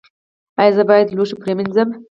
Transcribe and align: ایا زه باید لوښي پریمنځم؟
ایا 0.59 0.71
زه 0.77 0.83
باید 0.89 1.13
لوښي 1.15 1.35
پریمنځم؟ 1.41 1.89